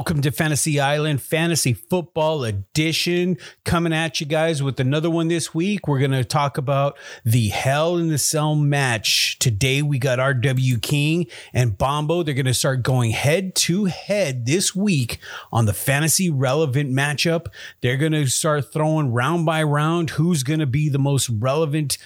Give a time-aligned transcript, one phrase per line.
[0.00, 3.36] Welcome to Fantasy Island Fantasy Football Edition.
[3.66, 5.86] Coming at you guys with another one this week.
[5.86, 9.38] We're going to talk about the Hell in the Cell match.
[9.40, 12.22] Today we got RW King and Bombo.
[12.22, 15.18] They're going to start going head to head this week
[15.52, 17.48] on the fantasy relevant matchup.
[17.82, 21.98] They're going to start throwing round by round who's going to be the most relevant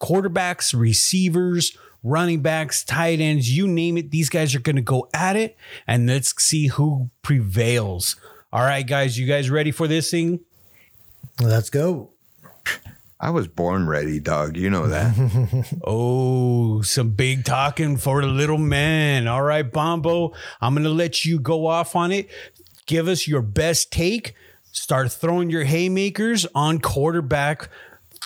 [0.00, 4.10] quarterbacks, receivers, running backs, tight ends, you name it.
[4.10, 5.56] These guys are going to go at it
[5.86, 8.16] and let's see who prevails.
[8.52, 10.40] All right, guys, you guys ready for this thing?
[11.40, 12.10] Let's go.
[13.18, 14.56] I was born ready, dog.
[14.56, 15.78] You know that.
[15.86, 19.28] oh, some big talking for the little man.
[19.28, 22.28] All right, Bombo, I'm going to let you go off on it.
[22.86, 24.34] Give us your best take.
[24.72, 27.68] Start throwing your haymakers on quarterback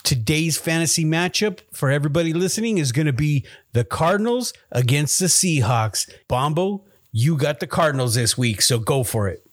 [0.06, 6.08] today's fantasy matchup for everybody listening is going to be the Cardinals against the Seahawks.
[6.28, 9.44] Bombo, you got the Cardinals this week, so go for it.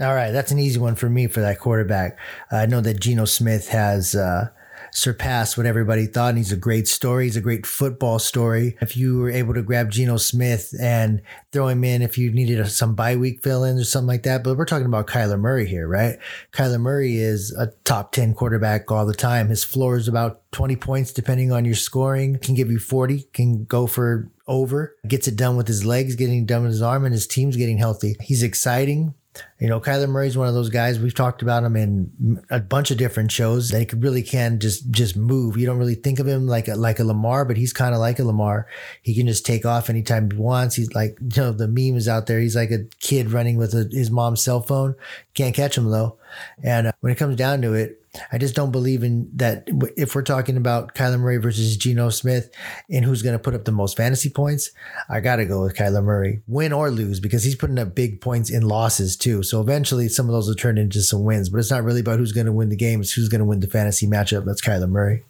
[0.00, 2.16] All right, that's an easy one for me for that quarterback.
[2.52, 4.50] I know that Geno Smith has uh,
[4.92, 6.30] surpassed what everybody thought.
[6.30, 7.24] And he's a great story.
[7.24, 8.76] He's a great football story.
[8.80, 11.22] If you were able to grab Geno Smith and
[11.52, 14.22] throw him in, if you needed a, some bye week fill ins or something like
[14.24, 16.18] that, but we're talking about Kyler Murray here, right?
[16.52, 19.48] Kyler Murray is a top 10 quarterback all the time.
[19.48, 23.64] His floor is about 20 points, depending on your scoring, can give you 40, can
[23.64, 27.12] go for over, gets it done with his legs, getting done with his arm, and
[27.12, 28.16] his team's getting healthy.
[28.20, 29.14] He's exciting.
[29.60, 30.98] You know, Kyler Murray's one of those guys.
[30.98, 33.70] We've talked about him in a bunch of different shows.
[33.70, 35.56] They really can just just move.
[35.56, 38.00] You don't really think of him like a, like a Lamar, but he's kind of
[38.00, 38.66] like a Lamar.
[39.02, 40.76] He can just take off anytime he wants.
[40.76, 42.40] He's like, you know, the meme is out there.
[42.40, 44.94] He's like a kid running with a, his mom's cell phone.
[45.34, 46.18] Can't catch him though.
[46.62, 47.97] And uh, when it comes down to it,
[48.32, 49.68] I just don't believe in that.
[49.96, 52.50] If we're talking about Kyler Murray versus Geno Smith
[52.90, 54.70] and who's going to put up the most fantasy points,
[55.08, 58.20] I got to go with Kyler Murray, win or lose, because he's putting up big
[58.20, 59.42] points in losses too.
[59.42, 62.18] So eventually some of those will turn into some wins, but it's not really about
[62.18, 63.00] who's going to win the game.
[63.00, 64.44] It's who's going to win the fantasy matchup.
[64.44, 65.24] That's Kyler Murray.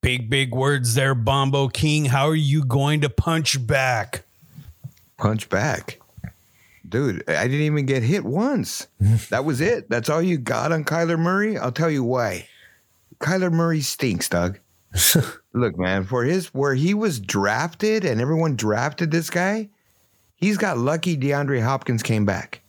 [0.00, 2.04] Big, big words there, Bombo King.
[2.04, 4.24] How are you going to punch back?
[5.18, 5.98] Punch back
[6.88, 8.88] dude, I didn't even get hit once.
[9.30, 9.88] that was it.
[9.88, 11.56] That's all you got on Kyler Murray.
[11.58, 12.48] I'll tell you why.
[13.20, 14.58] Kyler Murray stinks, Doug.
[15.52, 19.68] Look, man, for his where he was drafted and everyone drafted this guy,
[20.36, 22.60] he's got lucky DeAndre Hopkins came back.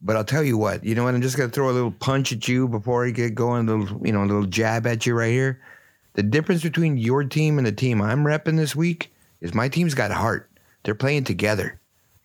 [0.00, 1.14] But I'll tell you what, you know what?
[1.14, 4.04] I'm just gonna throw a little punch at you before I get going, a little,
[4.04, 5.60] you know, a little jab at you right here.
[6.14, 9.94] The difference between your team and the team I'm repping this week is my team's
[9.94, 10.50] got heart.
[10.82, 11.78] They're playing together.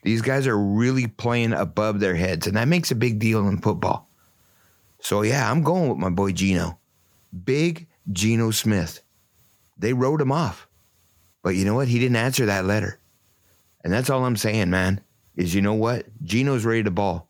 [0.07, 3.57] These guys are really playing above their heads, and that makes a big deal in
[3.57, 4.09] football.
[5.01, 6.79] So, yeah, I'm going with my boy Geno.
[7.44, 9.01] Big Geno Smith.
[9.78, 10.69] They wrote him off.
[11.44, 11.90] But you know what?
[11.90, 13.01] He didn't answer that letter.
[13.84, 15.01] And that's all I'm saying, man,
[15.35, 16.06] is you know what?
[16.24, 17.28] Geno's ready to ball.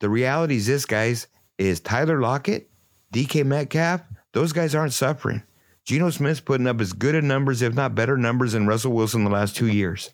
[0.00, 2.68] The reality is this, guys, is Tyler Lockett,
[3.14, 4.02] DK Metcalf,
[4.32, 5.44] those guys aren't suffering.
[5.86, 9.24] Geno Smith's putting up as good a numbers, if not better numbers, than Russell Wilson
[9.24, 10.10] the last two years.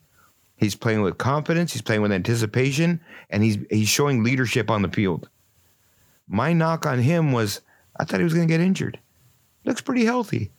[0.59, 1.73] He's playing with confidence.
[1.73, 5.29] He's playing with anticipation, and he's he's showing leadership on the field.
[6.27, 7.61] My knock on him was
[7.99, 8.99] I thought he was going to get injured.
[9.65, 10.51] Looks pretty healthy.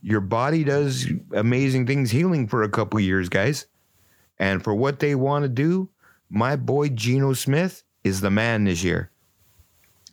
[0.00, 3.66] Your body does amazing things healing for a couple years, guys.
[4.38, 5.90] And for what they want to do,
[6.30, 9.10] my boy Geno Smith is the man this year.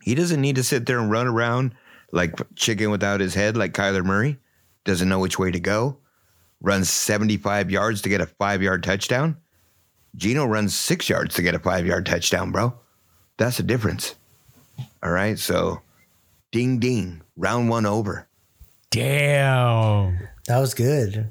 [0.02, 1.74] He doesn't need to sit there and run around
[2.12, 4.38] like chicken without his head, like Kyler Murray.
[4.84, 5.96] Doesn't know which way to go
[6.60, 9.36] runs 75 yards to get a five yard touchdown.
[10.16, 12.74] Geno runs six yards to get a five yard touchdown, bro.
[13.36, 14.14] That's the difference.
[15.02, 15.38] All right.
[15.38, 15.80] So
[16.50, 18.28] ding, ding, round one over.
[18.90, 20.18] Damn.
[20.46, 21.30] That was good.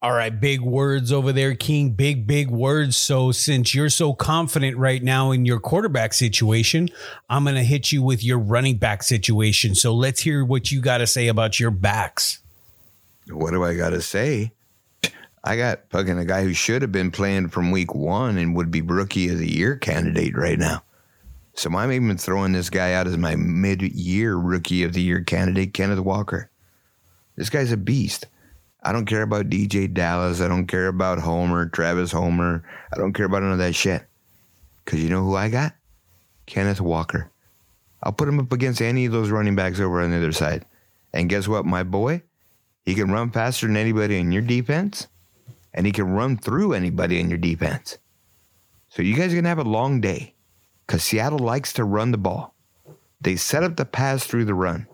[0.00, 1.90] All right, big words over there, King.
[1.90, 2.96] Big, big words.
[2.96, 6.88] So, since you're so confident right now in your quarterback situation,
[7.28, 9.74] I'm going to hit you with your running back situation.
[9.74, 12.38] So, let's hear what you got to say about your backs
[13.30, 14.52] what do I got to say?
[15.44, 18.70] I got fucking a guy who should have been playing from week one and would
[18.70, 20.82] be rookie of the year candidate right now.
[21.54, 25.22] So I'm even throwing this guy out as my mid year rookie of the year
[25.22, 26.50] candidate, Kenneth Walker.
[27.36, 28.26] This guy's a beast.
[28.82, 30.40] I don't care about DeeJay Dallas.
[30.40, 32.64] I don't care about Homer, Travis Homer.
[32.92, 34.04] I don't care about none of that shit.
[34.84, 35.74] Because you know who I got?
[36.46, 37.30] Kenneth Walker.
[38.02, 40.64] I'll put him up against any of those running backs over on the other side.
[41.12, 42.22] And guess what, my boy?
[42.88, 45.08] He can run faster than anybody in your defense,
[45.74, 47.98] and he can run through anybody in your defense.
[48.88, 50.34] So you guys are going to have a long day
[50.86, 52.54] because Seattle likes to run the ball.
[53.20, 54.86] They set up the pass through the run.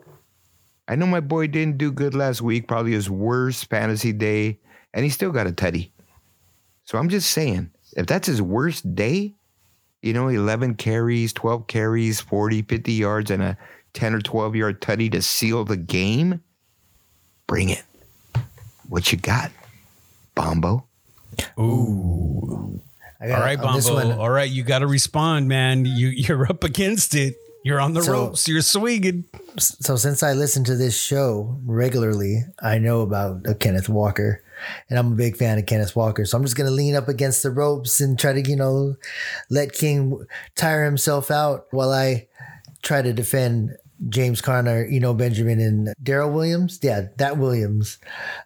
[0.89, 4.59] I know my boy didn't do good last week, probably his worst fantasy day,
[4.93, 5.93] and he still got a tutty.
[6.87, 9.37] So I'm just saying, if that's his worst day,
[10.03, 13.57] you know, 11 carries, 12 carries, 40, 50 yards, and a
[13.93, 16.43] 10 or 12 yard tutty to seal the game,
[17.47, 17.83] bring it.
[18.89, 19.51] What you got,
[20.35, 20.85] Bombo?
[21.59, 22.81] Ooh.
[23.21, 23.95] I All right, on Bombo.
[23.95, 25.85] one- All right, you got to respond, man.
[25.87, 27.37] You you're up against it.
[27.65, 28.47] You're on the So- ropes.
[28.47, 29.25] You're swinging.
[29.59, 34.43] so since I listen to this show regularly, I know about uh, Kenneth Walker,
[34.91, 36.27] and I'm a big fan of Kenneth Walker.
[36.27, 38.97] So I'm just gonna lean up against the ropes and try to, you know,
[39.49, 40.27] let King
[40.57, 42.27] tire himself out while I
[42.83, 43.77] try to defend
[44.09, 46.79] James Conner, you know, Benjamin and Darrel Williams.
[46.83, 47.99] Yeah, that Williams,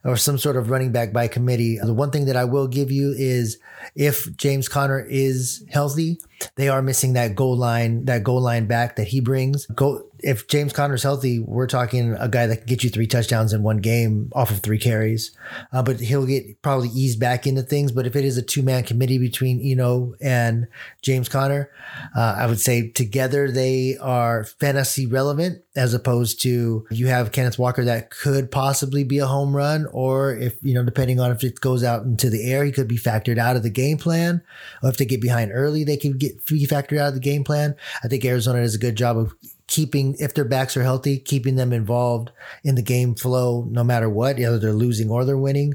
[0.05, 1.79] or some sort of running back by committee.
[1.79, 3.59] The one thing that I will give you is
[3.95, 6.21] if James Conner is healthy,
[6.57, 9.67] they are missing that goal line, that goal line back that he brings.
[9.67, 13.53] Go if James Conner's healthy, we're talking a guy that can get you three touchdowns
[13.53, 15.37] in one game off of three carries.
[15.73, 17.93] Uh, but he'll get probably eased back into things.
[17.93, 20.69] But if it is a two man committee between Eno and
[21.03, 21.71] James Conner,
[22.17, 27.59] uh, I would say together they are fantasy relevant as opposed to you have Kenneth
[27.59, 31.45] Walker that could possibly be a home run, or if you know, depending on if
[31.45, 34.43] it goes out into the air, he could be factored out of the game plan.
[34.83, 37.77] Or if they get behind early, they could get factored out of the game plan.
[38.03, 39.33] I think Arizona does a good job of
[39.69, 42.33] keeping if their backs are healthy, keeping them involved
[42.65, 45.75] in the game flow no matter what, either they're losing or they're winning.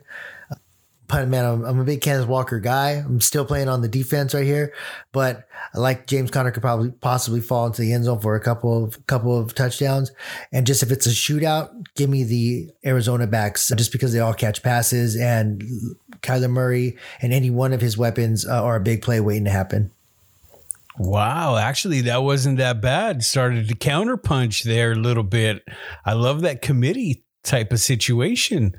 [1.08, 2.92] But man, I'm, I'm a big Kenneth Walker guy.
[2.92, 4.74] I'm still playing on the defense right here,
[5.12, 8.40] but I like James Conner could probably possibly fall into the end zone for a
[8.40, 10.12] couple of couple of touchdowns.
[10.52, 14.34] And just if it's a shootout, give me the Arizona backs just because they all
[14.34, 15.64] catch passes and
[16.22, 19.52] Kyler Murray and any one of his weapons uh, are a big play waiting to
[19.52, 19.92] happen.
[20.98, 23.24] Wow, actually, that wasn't that bad.
[23.24, 25.64] Started to counterpunch there a little bit.
[26.06, 28.76] I love that committee type of situation.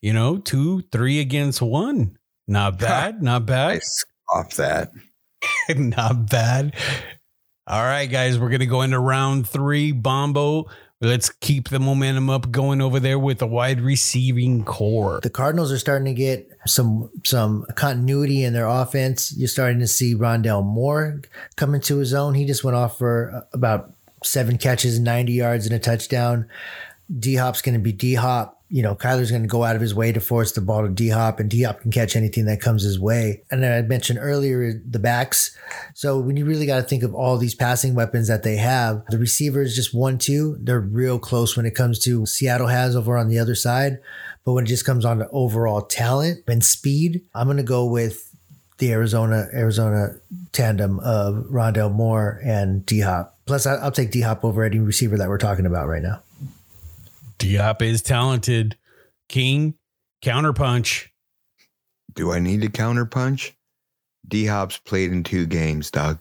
[0.00, 2.16] You know, two, three against one.
[2.48, 3.22] Not bad.
[3.22, 3.80] Not bad.
[3.82, 4.92] scoff that.
[5.76, 6.74] not bad.
[7.66, 9.92] All right, guys, we're gonna go into round three.
[9.92, 10.66] Bombo.
[11.02, 15.18] Let's keep the momentum up going over there with the wide receiving core.
[15.20, 19.36] the Cardinals are starting to get some some continuity in their offense.
[19.36, 21.22] You're starting to see Rondale Moore
[21.56, 22.34] come into his own.
[22.34, 26.48] He just went off for about seven catches, 90 yards, and a touchdown.
[27.18, 28.61] D Hop's going to be D Hop.
[28.72, 30.88] You know, Kyler's going to go out of his way to force the ball to
[30.88, 33.42] D Hop, and D Hop can catch anything that comes his way.
[33.50, 35.54] And then I mentioned earlier the backs.
[35.92, 39.04] So when you really got to think of all these passing weapons that they have,
[39.10, 43.18] the receivers just one, two, they're real close when it comes to Seattle has over
[43.18, 43.98] on the other side.
[44.42, 47.84] But when it just comes on to overall talent and speed, I'm going to go
[47.84, 48.34] with
[48.78, 50.16] the Arizona Arizona
[50.52, 53.38] tandem of Rondale Moore and D Hop.
[53.44, 56.22] Plus, I'll take D Hop over any receiver that we're talking about right now.
[57.42, 58.76] D Hop is talented.
[59.28, 59.74] King,
[60.24, 61.08] counterpunch.
[62.14, 63.54] Do I need to counterpunch?
[64.28, 66.20] D Hop's played in two games, dog.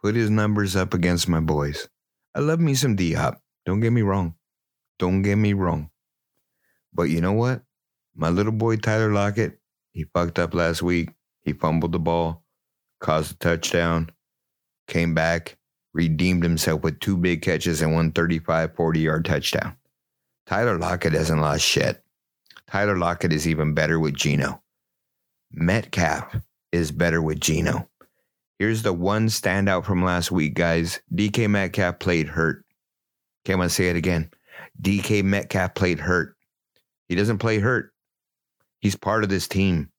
[0.00, 1.88] Put his numbers up against my boys.
[2.32, 3.42] I love me some D Hop.
[3.66, 4.36] Don't get me wrong.
[5.00, 5.90] Don't get me wrong.
[6.94, 7.62] But you know what?
[8.14, 9.58] My little boy Tyler Lockett,
[9.90, 11.10] he fucked up last week.
[11.40, 12.44] He fumbled the ball,
[13.00, 14.10] caused a touchdown,
[14.86, 15.58] came back,
[15.92, 19.74] redeemed himself with two big catches and one 35 40 yard touchdown.
[20.50, 22.02] Tyler Lockett hasn't lost shit.
[22.68, 24.60] Tyler Lockett is even better with Geno.
[25.52, 26.34] Metcalf
[26.72, 27.88] is better with Geno.
[28.58, 30.98] Here's the one standout from last week, guys.
[31.14, 32.64] DK Metcalf played hurt.
[33.44, 34.28] Okay, I'm going to say it again.
[34.82, 36.34] DK Metcalf played hurt.
[37.08, 37.92] He doesn't play hurt.
[38.80, 39.92] He's part of this team.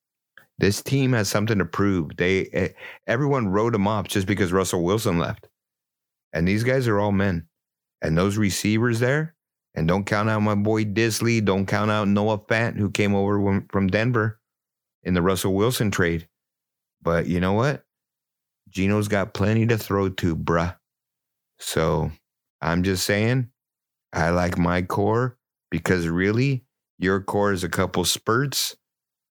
[0.57, 2.17] This team has something to prove.
[2.17, 2.69] They eh,
[3.07, 5.47] everyone wrote him off just because Russell Wilson left.
[6.33, 7.47] And these guys are all men.
[8.01, 9.33] And those receivers there,
[9.75, 13.65] and don't count out my boy Dissly, don't count out Noah Fant who came over
[13.71, 14.39] from Denver
[15.03, 16.27] in the Russell Wilson trade.
[17.01, 17.83] But you know what?
[18.69, 20.75] Geno's got plenty to throw to, bruh.
[21.59, 22.11] So
[22.61, 23.49] I'm just saying,
[24.13, 25.37] I like my core
[25.69, 26.63] because really,
[26.99, 28.75] your core is a couple spurts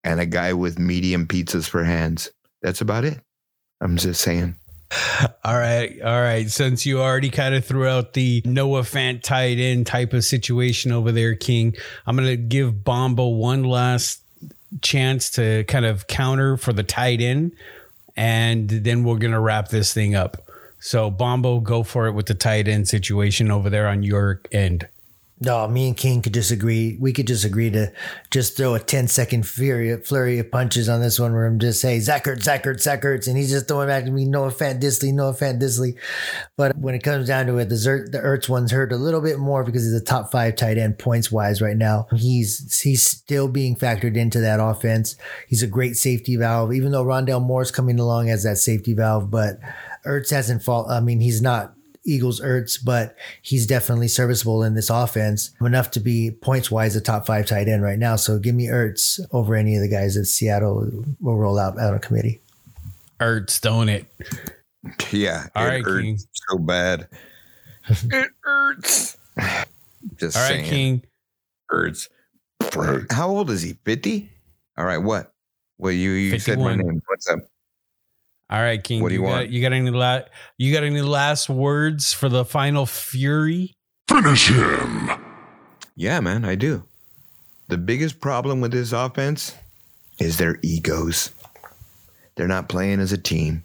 [0.02, 2.30] and a guy with medium pizzas for hands.
[2.60, 3.20] That's about it.
[3.80, 4.56] I'm just saying.
[5.44, 6.48] All right, all right.
[6.48, 10.92] Since you already kind of threw out the Noah Fant tight end type of situation
[10.92, 11.74] over there, King,
[12.06, 14.20] I'm going to give Bombo one last
[14.82, 17.52] chance to kind of counter for the tight end,
[18.16, 20.48] and then we're going to wrap this thing up.
[20.80, 24.86] So, Bombo, go for it with the tight end situation over there on your end.
[25.44, 26.96] No, me and King could disagree.
[26.98, 27.92] We could just agree to
[28.30, 31.80] just throw a 10 second flurry, flurry of punches on this one where I'm just
[31.80, 34.80] say Zach Ertz, Zachert, Zach Ertz, and he's just throwing back to me, Noah Fant
[34.80, 35.98] Dissly, Noah Fant Dissly.
[36.56, 39.20] But when it comes down to it, the Zert, the Ertz one's hurt a little
[39.20, 42.06] bit more because he's a top five tight end points wise right now.
[42.16, 45.16] He's he's still being factored into that offense.
[45.46, 49.30] He's a great safety valve, even though Rondale Moore's coming along as that safety valve.
[49.30, 49.58] But
[50.06, 50.88] Ertz hasn't fall.
[50.88, 51.73] I mean, he's not
[52.06, 57.00] Eagles Ertz, but he's definitely serviceable in this offense enough to be points wise a
[57.00, 58.16] top five tight end right now.
[58.16, 61.94] So give me Ertz over any of the guys that Seattle will roll out out
[61.94, 62.40] of committee.
[63.20, 64.06] Ertz, don't it?
[65.10, 65.46] Yeah.
[65.54, 66.18] All it right, hurts King.
[66.18, 67.08] so bad.
[67.88, 69.16] it hurts.
[70.16, 70.64] Just All right, saying.
[70.64, 71.02] King.
[71.68, 72.08] Hurts.
[73.10, 73.74] How old is he?
[73.84, 74.30] 50?
[74.76, 74.98] All right.
[74.98, 75.32] What?
[75.78, 77.00] Well, you, you said my name.
[77.06, 77.38] What's up?
[78.50, 79.02] All right, King.
[79.02, 79.50] What do you got, want?
[79.50, 80.22] You got any la-
[80.58, 83.74] You got any last words for the final Fury?
[84.08, 85.10] Finish him.
[85.96, 86.84] Yeah, man, I do.
[87.68, 89.54] The biggest problem with this offense
[90.18, 91.30] is their egos.
[92.34, 93.62] They're not playing as a team.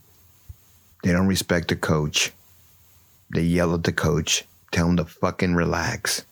[1.04, 2.32] They don't respect the coach.
[3.34, 6.26] They yell at the coach, tell him to fucking relax.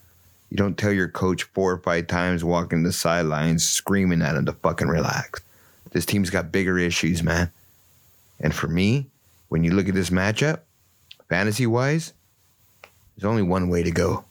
[0.49, 4.45] You don't tell your coach four or five times walking the sidelines screaming at him
[4.45, 5.41] to fucking relax.
[5.91, 7.51] This team's got bigger issues, man.
[8.39, 9.07] And for me,
[9.49, 10.61] when you look at this matchup,
[11.29, 12.13] fantasy wise,
[13.15, 14.23] there's only one way to go.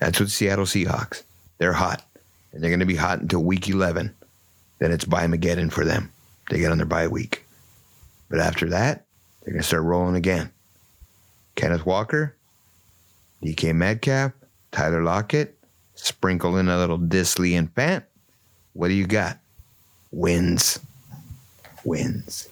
[0.00, 1.24] That's with Seattle Seahawks.
[1.58, 2.02] They're hot,
[2.52, 4.14] and they're going to be hot until week 11.
[4.78, 6.12] Then it's bye Mageddon for them.
[6.50, 7.44] They get on their bye week.
[8.28, 9.04] But after that,
[9.42, 10.52] they're going to start rolling again.
[11.56, 12.36] Kenneth Walker,
[13.42, 14.32] DK Metcalf,
[14.70, 15.58] Tyler Lockett,
[15.94, 18.04] sprinkle in a little Dissly and Fant.
[18.74, 19.38] What do you got?
[20.12, 20.78] Wins.
[21.84, 22.48] Wins.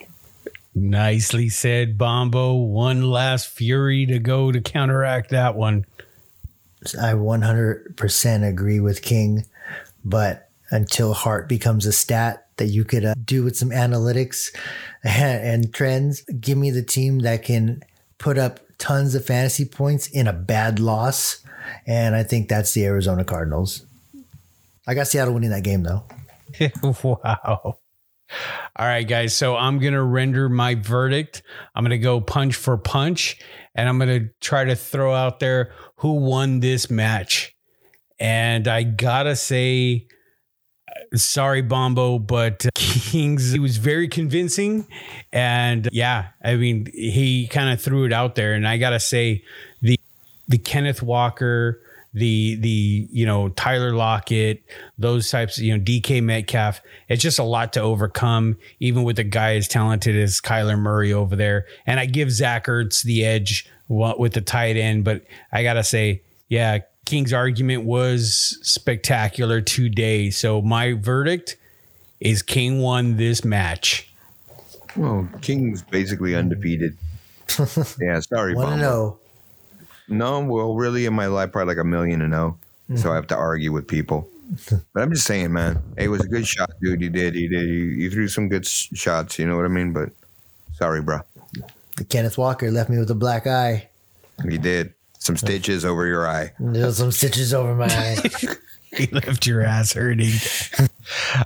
[0.77, 2.53] Nicely said, Bombo.
[2.53, 5.87] One last Fury to go to counteract that one.
[7.01, 9.47] I 100% agree with King,
[10.05, 14.55] but until heart becomes a stat that you could uh, do with some analytics
[15.03, 17.83] and, and trends, give me the team that can
[18.19, 21.39] put up tons of fantasy points in a bad loss.
[21.87, 23.87] And I think that's the Arizona Cardinals.
[24.87, 26.05] I got Seattle winning that game though.
[27.03, 27.79] wow.
[28.77, 29.35] All right, guys.
[29.35, 31.43] So I'm going to render my verdict.
[31.75, 33.39] I'm going to go punch for punch,
[33.75, 37.55] and I'm going to try to throw out there who won this match.
[38.19, 40.07] And I got to say,
[40.91, 44.87] uh, sorry, Bombo, but uh, Kings, he was very convincing.
[45.33, 48.55] And yeah, I mean, he kind of threw it out there.
[48.55, 49.45] And I got to say,
[49.83, 50.01] the,
[50.49, 51.81] the Kenneth Walker,
[52.17, 54.63] the the you know Tyler Lockett,
[54.97, 56.81] those types, you know DK Metcalf.
[57.09, 61.13] It's just a lot to overcome, even with a guy as talented as Kyler Murray
[61.13, 61.67] over there.
[61.87, 66.23] And I give Zach Ertz the edge with the tight end, but I gotta say,
[66.49, 70.31] yeah, King's argument was spectacular today.
[70.31, 71.59] So my verdict
[72.19, 74.11] is King won this match.
[74.97, 76.97] Well, King's basically undefeated.
[78.01, 79.19] yeah, sorry, Want to Bombo.
[80.09, 80.41] Know?
[80.43, 82.57] No, well, really, in my life, probably like a million and oh.
[82.89, 83.15] So I mm-hmm.
[83.15, 84.29] have to argue with people.
[84.93, 85.83] But I'm just saying, man.
[85.99, 87.01] Hey, it was a good shot, dude.
[87.01, 87.35] You did.
[87.35, 87.69] You did.
[87.69, 89.41] You, you threw some good s- shots.
[89.41, 89.93] You know what I mean?
[89.93, 90.11] But
[90.75, 91.21] sorry, bro.
[92.09, 93.89] Kenneth Walker left me with a black eye.
[94.49, 94.95] He did.
[95.19, 96.53] Some stitches over your eye.
[96.61, 98.31] There's some stitches over my eye.
[98.97, 100.33] He left your ass hurting.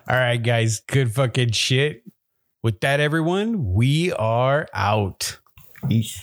[0.08, 0.80] All right, guys.
[0.86, 2.04] Good fucking shit.
[2.62, 5.38] With that, everyone, we are out.
[5.84, 6.20] Yeesh.